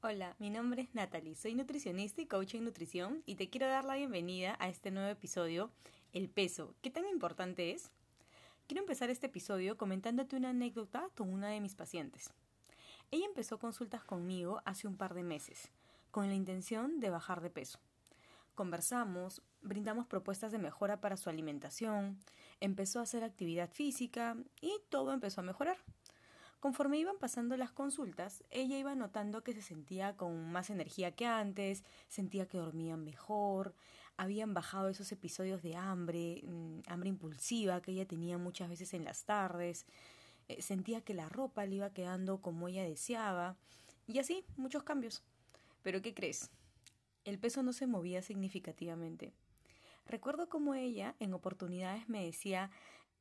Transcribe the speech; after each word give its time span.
Hola, 0.00 0.34
mi 0.40 0.50
nombre 0.50 0.82
es 0.82 0.92
Natalie, 0.96 1.36
soy 1.36 1.54
nutricionista 1.54 2.20
y 2.20 2.26
coach 2.26 2.56
en 2.56 2.64
nutrición 2.64 3.22
y 3.24 3.36
te 3.36 3.48
quiero 3.48 3.68
dar 3.68 3.84
la 3.84 3.94
bienvenida 3.94 4.56
a 4.58 4.68
este 4.68 4.90
nuevo 4.90 5.08
episodio, 5.08 5.70
El 6.12 6.28
peso. 6.28 6.74
¿Qué 6.82 6.90
tan 6.90 7.06
importante 7.06 7.70
es? 7.70 7.92
Quiero 8.66 8.82
empezar 8.82 9.10
este 9.10 9.28
episodio 9.28 9.76
comentándote 9.76 10.34
una 10.34 10.50
anécdota 10.50 11.08
con 11.14 11.32
una 11.32 11.50
de 11.50 11.60
mis 11.60 11.76
pacientes. 11.76 12.32
Ella 13.12 13.26
empezó 13.26 13.60
consultas 13.60 14.02
conmigo 14.02 14.60
hace 14.64 14.88
un 14.88 14.96
par 14.96 15.14
de 15.14 15.22
meses, 15.22 15.70
con 16.10 16.26
la 16.26 16.34
intención 16.34 16.98
de 16.98 17.10
bajar 17.10 17.42
de 17.42 17.50
peso. 17.50 17.78
Conversamos, 18.56 19.40
brindamos 19.60 20.06
propuestas 20.06 20.50
de 20.50 20.58
mejora 20.58 21.00
para 21.00 21.16
su 21.16 21.30
alimentación, 21.30 22.18
empezó 22.58 22.98
a 22.98 23.04
hacer 23.04 23.22
actividad 23.22 23.70
física 23.70 24.36
y 24.60 24.80
todo 24.88 25.12
empezó 25.12 25.42
a 25.42 25.44
mejorar. 25.44 25.78
Conforme 26.62 26.96
iban 26.96 27.18
pasando 27.18 27.56
las 27.56 27.72
consultas, 27.72 28.44
ella 28.48 28.78
iba 28.78 28.94
notando 28.94 29.42
que 29.42 29.52
se 29.52 29.62
sentía 29.62 30.16
con 30.16 30.52
más 30.52 30.70
energía 30.70 31.10
que 31.10 31.26
antes, 31.26 31.82
sentía 32.06 32.46
que 32.46 32.56
dormía 32.56 32.96
mejor, 32.96 33.74
habían 34.16 34.54
bajado 34.54 34.88
esos 34.88 35.10
episodios 35.10 35.60
de 35.60 35.74
hambre, 35.74 36.40
mm, 36.44 36.82
hambre 36.86 37.08
impulsiva 37.08 37.82
que 37.82 37.90
ella 37.90 38.06
tenía 38.06 38.38
muchas 38.38 38.68
veces 38.68 38.94
en 38.94 39.02
las 39.02 39.24
tardes, 39.24 39.86
eh, 40.46 40.62
sentía 40.62 41.00
que 41.00 41.14
la 41.14 41.28
ropa 41.28 41.66
le 41.66 41.74
iba 41.74 41.92
quedando 41.92 42.40
como 42.40 42.68
ella 42.68 42.84
deseaba, 42.84 43.56
y 44.06 44.20
así, 44.20 44.44
muchos 44.56 44.84
cambios. 44.84 45.24
Pero 45.82 46.00
¿qué 46.00 46.14
crees? 46.14 46.52
El 47.24 47.40
peso 47.40 47.64
no 47.64 47.72
se 47.72 47.88
movía 47.88 48.22
significativamente. 48.22 49.32
Recuerdo 50.06 50.48
como 50.48 50.74
ella 50.74 51.16
en 51.18 51.34
oportunidades 51.34 52.08
me 52.08 52.24
decía, 52.24 52.70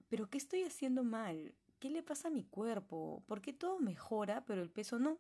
pero 0.10 0.30
¿qué 0.30 0.38
estoy 0.38 0.62
haciendo 0.62 1.04
mal? 1.04 1.55
¿Qué 1.81 1.90
le 1.90 2.03
pasa 2.03 2.27
a 2.27 2.31
mi 2.31 2.44
cuerpo? 2.44 3.23
¿Por 3.26 3.41
qué 3.41 3.53
todo 3.53 3.80
mejora 3.80 4.45
pero 4.45 4.62
el 4.62 4.70
peso 4.70 4.99
no? 4.99 5.17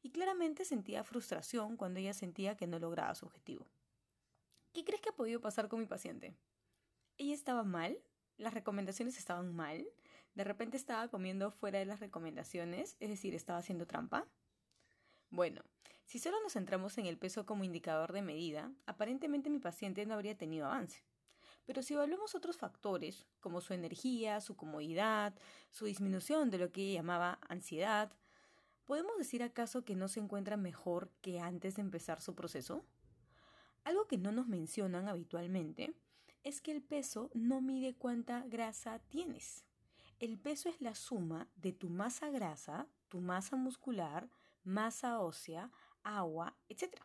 Y 0.00 0.08
claramente 0.08 0.64
sentía 0.64 1.04
frustración 1.04 1.76
cuando 1.76 2.00
ella 2.00 2.14
sentía 2.14 2.56
que 2.56 2.66
no 2.66 2.78
lograba 2.78 3.14
su 3.14 3.26
objetivo. 3.26 3.66
¿Qué 4.72 4.82
crees 4.82 5.02
que 5.02 5.10
ha 5.10 5.14
podido 5.14 5.42
pasar 5.42 5.68
con 5.68 5.78
mi 5.78 5.84
paciente? 5.84 6.34
Ella 7.18 7.34
estaba 7.34 7.64
mal, 7.64 7.98
las 8.38 8.54
recomendaciones 8.54 9.18
estaban 9.18 9.54
mal, 9.54 9.86
de 10.34 10.42
repente 10.42 10.78
estaba 10.78 11.06
comiendo 11.08 11.50
fuera 11.50 11.80
de 11.80 11.84
las 11.84 12.00
recomendaciones, 12.00 12.96
es 12.98 13.10
decir, 13.10 13.34
estaba 13.34 13.58
haciendo 13.58 13.86
trampa. 13.86 14.26
Bueno, 15.28 15.60
si 16.06 16.18
solo 16.18 16.40
nos 16.42 16.54
centramos 16.54 16.96
en 16.96 17.04
el 17.04 17.18
peso 17.18 17.44
como 17.44 17.62
indicador 17.62 18.14
de 18.14 18.22
medida, 18.22 18.72
aparentemente 18.86 19.50
mi 19.50 19.58
paciente 19.58 20.06
no 20.06 20.14
habría 20.14 20.38
tenido 20.38 20.64
avance. 20.64 21.04
Pero 21.70 21.84
si 21.84 21.94
evaluamos 21.94 22.34
otros 22.34 22.56
factores, 22.56 23.28
como 23.38 23.60
su 23.60 23.74
energía, 23.74 24.40
su 24.40 24.56
comodidad, 24.56 25.38
su 25.70 25.84
disminución 25.84 26.50
de 26.50 26.58
lo 26.58 26.72
que 26.72 26.92
llamaba 26.92 27.38
ansiedad, 27.48 28.12
¿podemos 28.86 29.16
decir 29.16 29.44
acaso 29.44 29.84
que 29.84 29.94
no 29.94 30.08
se 30.08 30.18
encuentra 30.18 30.56
mejor 30.56 31.12
que 31.20 31.38
antes 31.38 31.76
de 31.76 31.82
empezar 31.82 32.20
su 32.22 32.34
proceso? 32.34 32.84
Algo 33.84 34.08
que 34.08 34.18
no 34.18 34.32
nos 34.32 34.48
mencionan 34.48 35.06
habitualmente 35.06 35.94
es 36.42 36.60
que 36.60 36.72
el 36.72 36.82
peso 36.82 37.30
no 37.34 37.60
mide 37.60 37.94
cuánta 37.94 38.42
grasa 38.48 38.98
tienes. 39.08 39.64
El 40.18 40.40
peso 40.40 40.68
es 40.68 40.80
la 40.80 40.96
suma 40.96 41.46
de 41.54 41.72
tu 41.72 41.88
masa 41.88 42.30
grasa, 42.30 42.88
tu 43.08 43.20
masa 43.20 43.54
muscular, 43.54 44.28
masa 44.64 45.20
ósea, 45.20 45.70
agua, 46.02 46.56
etc. 46.68 47.00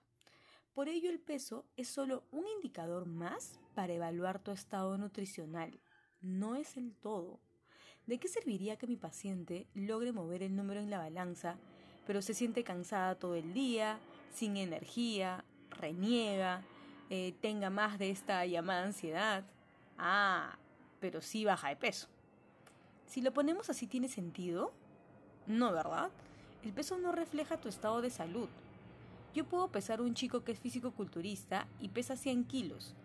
Por 0.75 0.89
ello 0.89 1.09
el 1.09 1.19
peso 1.19 1.63
es 1.77 1.87
solo 1.87 2.25
un 2.33 2.45
indicador 2.57 3.05
más 3.05 3.57
para 3.75 3.93
evaluar 3.93 4.39
tu 4.39 4.51
estado 4.51 4.97
nutricional. 4.97 5.79
No 6.19 6.57
es 6.57 6.75
el 6.75 6.93
todo. 6.93 7.39
¿De 8.07 8.17
qué 8.17 8.27
serviría 8.27 8.75
que 8.75 8.85
mi 8.85 8.97
paciente 8.97 9.67
logre 9.73 10.11
mover 10.11 10.43
el 10.43 10.53
número 10.53 10.81
en 10.81 10.89
la 10.89 10.97
balanza, 10.97 11.55
pero 12.05 12.21
se 12.21 12.33
siente 12.33 12.65
cansada 12.65 13.15
todo 13.15 13.35
el 13.35 13.53
día, 13.53 13.99
sin 14.33 14.57
energía, 14.57 15.45
reniega, 15.69 16.61
eh, 17.09 17.33
tenga 17.39 17.69
más 17.69 17.97
de 17.97 18.11
esta 18.11 18.45
llamada 18.45 18.83
ansiedad? 18.83 19.45
Ah, 19.97 20.57
pero 20.99 21.21
sí 21.21 21.45
baja 21.45 21.69
de 21.69 21.77
peso. 21.77 22.09
Si 23.05 23.21
lo 23.21 23.31
ponemos 23.31 23.69
así, 23.69 23.87
¿tiene 23.87 24.09
sentido? 24.09 24.73
No, 25.47 25.71
¿verdad? 25.71 26.11
El 26.65 26.73
peso 26.73 26.97
no 26.97 27.13
refleja 27.13 27.61
tu 27.61 27.69
estado 27.69 28.01
de 28.01 28.09
salud. 28.09 28.49
Yo 29.35 29.43
puedo 29.43 29.69
pesar 29.69 30.01
un 30.01 30.15
chico 30.15 30.43
que 30.43 30.53
es 30.53 30.59
físico-culturista 30.59 31.67
y 31.79 31.89
pesa 31.89 32.15
100 32.15 32.45
kilos, 32.45 32.95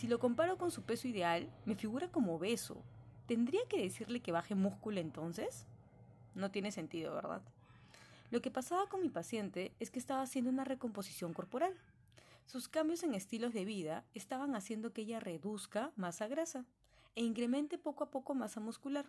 si 0.00 0.06
lo 0.06 0.18
comparo 0.18 0.56
con 0.56 0.70
su 0.70 0.80
peso 0.80 1.08
ideal, 1.08 1.50
me 1.66 1.74
figura 1.74 2.10
como 2.10 2.36
obeso. 2.36 2.82
¿Tendría 3.26 3.60
que 3.68 3.82
decirle 3.82 4.20
que 4.20 4.32
baje 4.32 4.54
músculo 4.54 4.98
entonces? 4.98 5.66
No 6.34 6.50
tiene 6.50 6.72
sentido, 6.72 7.14
¿verdad? 7.14 7.42
Lo 8.30 8.40
que 8.40 8.50
pasaba 8.50 8.88
con 8.88 9.02
mi 9.02 9.10
paciente 9.10 9.74
es 9.78 9.90
que 9.90 9.98
estaba 9.98 10.22
haciendo 10.22 10.48
una 10.48 10.64
recomposición 10.64 11.34
corporal. 11.34 11.76
Sus 12.46 12.66
cambios 12.66 13.02
en 13.02 13.14
estilos 13.14 13.52
de 13.52 13.66
vida 13.66 14.06
estaban 14.14 14.54
haciendo 14.54 14.94
que 14.94 15.02
ella 15.02 15.20
reduzca 15.20 15.92
masa 15.96 16.28
grasa 16.28 16.64
e 17.14 17.22
incremente 17.22 17.76
poco 17.76 18.04
a 18.04 18.10
poco 18.10 18.34
masa 18.34 18.60
muscular. 18.60 19.04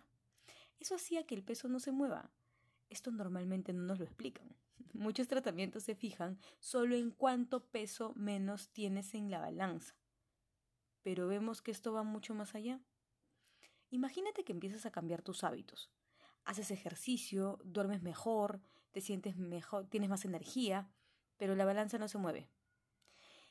Eso 0.78 0.96
hacía 0.96 1.24
que 1.24 1.34
el 1.34 1.42
peso 1.42 1.68
no 1.68 1.80
se 1.80 1.92
mueva. 1.92 2.28
Esto 2.90 3.10
normalmente 3.12 3.72
no 3.72 3.82
nos 3.84 3.98
lo 3.98 4.04
explican. 4.04 4.54
Muchos 4.92 5.28
tratamientos 5.28 5.82
se 5.82 5.94
fijan 5.94 6.38
solo 6.58 6.96
en 6.96 7.10
cuánto 7.10 7.64
peso 7.64 8.12
menos 8.16 8.70
tienes 8.70 9.14
en 9.14 9.30
la 9.30 9.40
balanza 9.40 9.94
pero 11.02 11.26
vemos 11.26 11.62
que 11.62 11.70
esto 11.70 11.92
va 11.92 12.02
mucho 12.02 12.34
más 12.34 12.54
allá. 12.54 12.80
Imagínate 13.90 14.44
que 14.44 14.52
empiezas 14.52 14.86
a 14.86 14.92
cambiar 14.92 15.22
tus 15.22 15.44
hábitos. 15.44 15.90
Haces 16.44 16.70
ejercicio, 16.70 17.60
duermes 17.64 18.02
mejor, 18.02 18.60
te 18.92 19.00
sientes 19.00 19.36
mejor, 19.36 19.86
tienes 19.86 20.08
más 20.08 20.24
energía, 20.24 20.90
pero 21.36 21.54
la 21.54 21.64
balanza 21.64 21.98
no 21.98 22.08
se 22.08 22.18
mueve. 22.18 22.48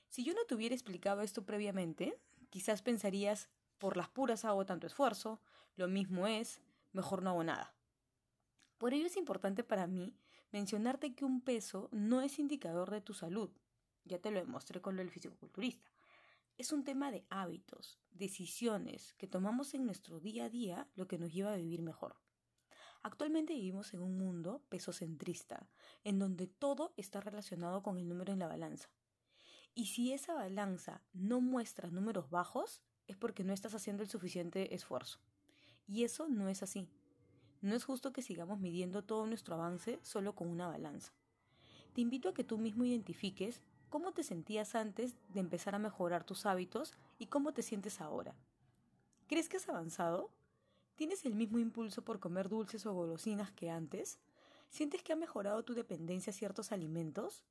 Si 0.09 0.23
yo 0.23 0.33
no 0.33 0.43
te 0.45 0.55
hubiera 0.55 0.75
explicado 0.75 1.21
esto 1.21 1.45
previamente, 1.45 2.17
quizás 2.49 2.81
pensarías, 2.81 3.49
por 3.77 3.97
las 3.97 4.09
puras 4.09 4.45
hago 4.45 4.65
tanto 4.65 4.87
esfuerzo, 4.87 5.41
lo 5.75 5.87
mismo 5.87 6.27
es, 6.27 6.61
mejor 6.91 7.23
no 7.23 7.31
hago 7.31 7.43
nada. 7.43 7.73
Por 8.77 8.93
ello 8.93 9.05
es 9.05 9.17
importante 9.17 9.63
para 9.63 9.87
mí 9.87 10.13
mencionarte 10.51 11.16
que 11.16 11.25
un 11.25 11.41
peso 11.41 11.89
no 11.91 12.22
es 12.22 12.39
indicador 12.39 12.91
de 12.91 13.01
tu 13.01 13.13
salud. 13.13 13.50
Ya 14.06 14.19
te 14.19 14.31
lo 14.31 14.39
demostré 14.39 14.81
con 14.81 14.95
lo 14.95 15.01
del 15.01 15.12
fisicoculturista. 15.12 15.91
Es 16.57 16.72
un 16.72 16.84
tema 16.84 17.12
de 17.12 17.25
hábitos, 17.29 18.00
decisiones 18.12 19.13
que 19.13 19.28
tomamos 19.28 19.73
en 19.73 19.85
nuestro 19.85 20.19
día 20.19 20.45
a 20.45 20.50
día 20.50 20.88
lo 20.95 21.07
que 21.07 21.17
nos 21.17 21.34
lleva 21.34 21.53
a 21.53 21.57
vivir 21.57 21.81
mejor. 21.81 22.17
Actualmente 23.03 23.53
vivimos 23.53 23.94
en 23.94 24.01
un 24.01 24.17
mundo 24.17 24.63
pesocentrista, 24.69 25.67
en 26.03 26.19
donde 26.19 26.45
todo 26.45 26.94
está 26.97 27.19
relacionado 27.19 27.81
con 27.81 27.97
el 27.97 28.07
número 28.07 28.31
en 28.31 28.40
la 28.40 28.47
balanza. 28.47 28.90
Y 29.73 29.88
si 29.88 30.11
esa 30.13 30.34
balanza 30.34 31.01
no 31.13 31.41
muestra 31.41 31.90
números 31.90 32.29
bajos, 32.29 32.84
es 33.07 33.17
porque 33.17 33.44
no 33.44 33.53
estás 33.53 33.73
haciendo 33.73 34.03
el 34.03 34.09
suficiente 34.09 34.75
esfuerzo. 34.75 35.19
Y 35.88 36.03
eso 36.03 36.28
no 36.28 36.47
es 36.47 36.61
así. 36.61 36.88
No 37.61 37.75
es 37.75 37.83
justo 37.83 38.11
que 38.11 38.23
sigamos 38.23 38.59
midiendo 38.59 39.03
todo 39.03 39.27
nuestro 39.27 39.55
avance 39.55 39.99
solo 40.01 40.33
con 40.33 40.47
una 40.47 40.67
balanza. 40.67 41.13
Te 41.94 42.01
invito 42.01 42.29
a 42.29 42.33
que 42.33 42.44
tú 42.44 42.57
mismo 42.57 42.85
identifiques 42.85 43.61
cómo 43.89 44.13
te 44.13 44.23
sentías 44.23 44.73
antes 44.73 45.16
de 45.29 45.41
empezar 45.41 45.75
a 45.75 45.79
mejorar 45.79 46.23
tus 46.23 46.47
hábitos 46.47 46.95
y 47.19 47.27
cómo 47.27 47.53
te 47.53 47.61
sientes 47.61 48.01
ahora. 48.01 48.33
¿Crees 49.27 49.47
que 49.47 49.57
has 49.57 49.69
avanzado? 49.69 50.31
¿Tienes 50.95 51.23
el 51.25 51.35
mismo 51.35 51.59
impulso 51.59 52.03
por 52.03 52.19
comer 52.19 52.49
dulces 52.49 52.85
o 52.85 52.94
golosinas 52.94 53.51
que 53.51 53.69
antes? 53.69 54.19
¿Sientes 54.69 55.03
que 55.03 55.13
ha 55.13 55.16
mejorado 55.16 55.63
tu 55.63 55.73
dependencia 55.73 56.31
a 56.31 56.33
ciertos 56.33 56.72
alimentos? 56.72 57.43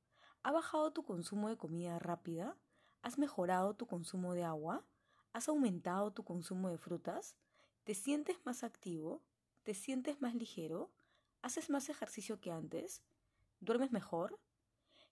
¿Ha 0.43 0.51
bajado 0.51 0.93
tu 0.93 1.05
consumo 1.05 1.49
de 1.49 1.57
comida 1.57 1.99
rápida? 1.99 2.57
¿Has 3.03 3.19
mejorado 3.19 3.75
tu 3.75 3.87
consumo 3.87 4.35
de 4.35 4.43
agua? 4.43 4.85
¿Has 5.33 5.49
aumentado 5.49 6.13
tu 6.13 6.25
consumo 6.25 6.69
de 6.69 6.79
frutas? 6.79 7.37
¿Te 7.85 7.95
sientes 7.95 8.39
más 8.45 8.65
activo? 8.65 9.23
¿Te 9.63 9.75
sientes 9.75 10.23
más 10.23 10.35
ligero? 10.35 10.91
¿Haces 11.43 11.69
más 11.69 11.91
ejercicio 11.91 12.41
que 12.41 12.51
antes? 12.51 13.03
¿Duermes 13.61 13.93
mejor? 13.93 14.41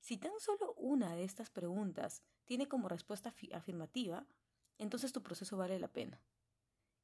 Si 0.00 0.17
tan 0.17 0.33
solo 0.39 0.73
una 0.75 1.15
de 1.15 1.25
estas 1.25 1.50
preguntas 1.50 2.23
tiene 2.47 2.67
como 2.67 2.89
respuesta 2.89 3.35
afirmativa, 3.53 4.27
entonces 4.79 5.12
tu 5.12 5.23
proceso 5.23 5.59
vale 5.59 5.79
la 5.79 5.89
pena. 5.89 6.23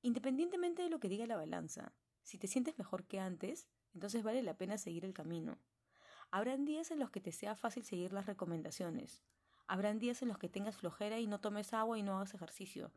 Independientemente 0.01 0.83
de 0.83 0.89
lo 0.89 1.01
que 1.01 1.11
diga 1.11 1.27
la 1.27 1.37
balanza, 1.37 1.93
si 2.23 2.39
te 2.39 2.47
sientes 2.47 2.79
mejor 2.79 3.05
que 3.05 3.21
antes, 3.21 3.69
entonces 3.93 4.23
vale 4.23 4.43
la 4.43 4.57
pena 4.57 4.79
seguir 4.79 5.05
el 5.05 5.13
camino. 5.13 5.59
Habrán 6.31 6.65
días 6.65 6.91
en 6.91 6.99
los 6.99 7.11
que 7.11 7.21
te 7.21 7.31
sea 7.31 7.57
fácil 7.57 7.85
seguir 7.85 8.15
las 8.15 8.25
recomendaciones. 8.25 9.23
Habrán 9.67 9.99
días 9.99 10.23
en 10.23 10.29
los 10.29 10.39
que 10.39 10.49
tengas 10.49 10.79
flojera 10.79 11.19
y 11.21 11.27
no 11.27 11.41
tomes 11.41 11.75
agua 11.75 11.99
y 11.99 12.03
no 12.03 12.17
hagas 12.17 12.33
ejercicio. 12.33 12.91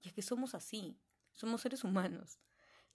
Y 0.00 0.08
es 0.08 0.14
que 0.14 0.22
somos 0.22 0.54
así, 0.54 0.98
somos 1.32 1.60
seres 1.60 1.84
humanos. 1.84 2.40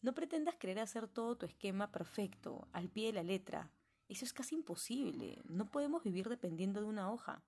No 0.06 0.13
pretendas 0.13 0.54
querer 0.54 0.78
hacer 0.78 1.07
todo 1.07 1.36
tu 1.36 1.48
esquema 1.48 1.92
perfecto, 1.92 2.68
al 2.74 2.90
pie 2.90 3.07
de 3.07 3.13
la 3.13 3.24
letra, 3.24 3.72
eso 4.07 4.24
es 4.24 4.34
casi 4.34 4.54
imposible. 4.54 5.42
No 5.46 5.66
podemos 5.72 6.04
vivir 6.04 6.30
dependiendo 6.30 6.80
de 6.80 6.86
una 6.86 7.12
hoja. 7.12 7.44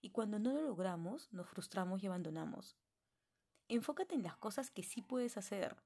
Y 0.00 0.08
cuando 0.08 0.38
no 0.38 0.54
lo 0.54 0.62
logramos, 0.62 1.30
nos 1.30 1.46
frustramos 1.46 2.02
y 2.02 2.06
abandonamos. 2.06 2.78
Enfócate 3.68 4.14
en 4.14 4.22
las 4.22 4.38
cosas 4.38 4.70
que 4.70 4.82
sí 4.82 5.02
puedes 5.02 5.36
hacer. 5.36 5.76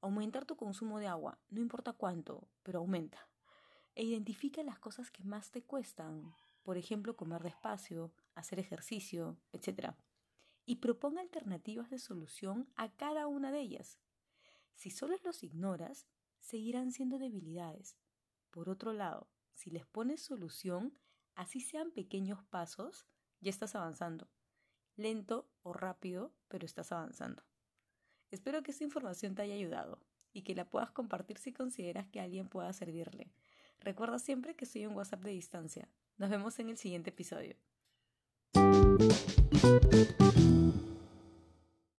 Aumentar 0.00 0.46
tu 0.46 0.56
consumo 0.56 0.98
de 0.98 1.08
agua, 1.08 1.38
no 1.50 1.60
importa 1.60 1.92
cuánto, 1.92 2.48
pero 2.62 2.78
aumenta. 2.78 3.28
e 3.94 4.02
identifica 4.02 4.62
las 4.62 4.78
cosas 4.78 5.10
que 5.10 5.24
más 5.24 5.50
te 5.50 5.62
cuestan, 5.62 6.32
por 6.62 6.78
ejemplo, 6.78 7.16
comer 7.16 7.42
despacio, 7.42 8.14
hacer 8.34 8.58
ejercicio, 8.58 9.36
etc. 9.52 9.92
Y 10.64 10.76
proponga 10.76 11.20
alternativas 11.20 11.90
de 11.90 11.98
solución 11.98 12.66
a 12.76 12.88
cada 12.88 13.26
una 13.26 13.52
de 13.52 13.60
ellas. 13.60 14.00
Si 14.74 14.90
solo 14.90 15.16
los 15.24 15.42
ignoras, 15.42 16.06
seguirán 16.38 16.92
siendo 16.92 17.18
debilidades. 17.18 17.96
Por 18.50 18.68
otro 18.68 18.92
lado, 18.92 19.28
si 19.52 19.70
les 19.70 19.86
pones 19.86 20.22
solución, 20.22 20.98
así 21.34 21.60
sean 21.60 21.90
pequeños 21.90 22.42
pasos, 22.44 23.06
ya 23.40 23.50
estás 23.50 23.74
avanzando. 23.74 24.28
Lento 24.96 25.50
o 25.62 25.72
rápido, 25.72 26.34
pero 26.48 26.66
estás 26.66 26.92
avanzando. 26.92 27.42
Espero 28.30 28.62
que 28.62 28.70
esta 28.70 28.84
información 28.84 29.34
te 29.34 29.42
haya 29.42 29.54
ayudado 29.54 30.00
y 30.32 30.42
que 30.42 30.54
la 30.54 30.68
puedas 30.68 30.90
compartir 30.90 31.38
si 31.38 31.52
consideras 31.52 32.06
que 32.08 32.20
alguien 32.20 32.48
pueda 32.48 32.72
servirle. 32.72 33.32
Recuerda 33.80 34.18
siempre 34.18 34.54
que 34.54 34.66
soy 34.66 34.86
un 34.86 34.94
WhatsApp 34.94 35.24
de 35.24 35.30
distancia. 35.30 35.88
Nos 36.18 36.30
vemos 36.30 36.58
en 36.58 36.68
el 36.68 36.78
siguiente 36.78 37.10
episodio. 37.10 37.56